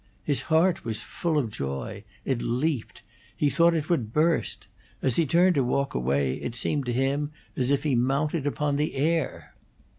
[0.23, 3.03] His heart was full of joy; it leaped;
[3.37, 4.65] he thought it would burst.
[5.03, 8.77] As he turned to walk away it seemed to him as if he mounted upon
[8.77, 9.53] the air.